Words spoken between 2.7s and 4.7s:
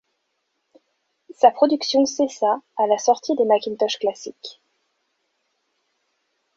à la sortie des Macintosh Classic.